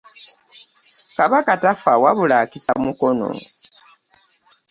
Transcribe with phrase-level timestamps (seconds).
[1.17, 3.27] Kabaka tafa wabula akisa mukono.